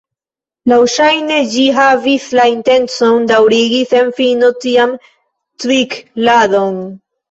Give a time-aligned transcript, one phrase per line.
[0.71, 5.01] Laŭŝajne ĝi havis la intencon daŭrigi sen fino tian
[5.65, 6.87] tvink'ladon.